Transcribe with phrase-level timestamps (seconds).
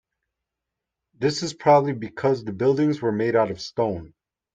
[1.13, 4.15] This is probably because the buildings were made out of stone.